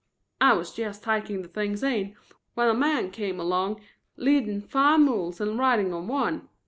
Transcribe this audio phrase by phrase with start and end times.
[0.41, 2.15] I was jest takin' the things in
[2.55, 3.81] when a man come along
[4.17, 6.49] leading five mules and riding on one.